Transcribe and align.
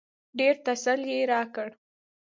ډېر 0.37 0.55
تسل 0.65 0.99
يې 1.11 1.19
راکړ. 1.31 1.69